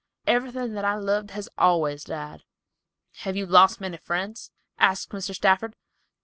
"Everything 0.25 0.73
that 0.73 0.83
I 0.83 0.95
loved 0.95 1.29
has 1.29 1.47
always 1.59 2.05
died." 2.05 2.41
"Have 3.17 3.35
you 3.37 3.45
lost 3.45 3.79
many 3.79 3.97
friends?" 3.97 4.49
asked 4.79 5.11
Mr. 5.11 5.35
Stafford. 5.35 5.75